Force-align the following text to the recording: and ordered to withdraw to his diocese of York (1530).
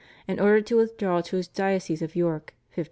and 0.27 0.41
ordered 0.41 0.65
to 0.65 0.75
withdraw 0.77 1.21
to 1.21 1.35
his 1.35 1.47
diocese 1.47 2.01
of 2.01 2.15
York 2.15 2.55
(1530). 2.73 2.79